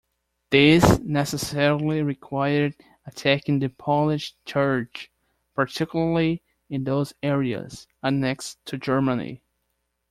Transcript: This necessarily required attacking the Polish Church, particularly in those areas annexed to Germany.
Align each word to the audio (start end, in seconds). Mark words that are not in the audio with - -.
This 0.49 0.97
necessarily 0.97 2.01
required 2.01 2.73
attacking 3.05 3.59
the 3.59 3.69
Polish 3.69 4.33
Church, 4.45 5.11
particularly 5.53 6.41
in 6.71 6.85
those 6.85 7.13
areas 7.21 7.85
annexed 8.01 8.65
to 8.65 8.79
Germany. 8.79 9.43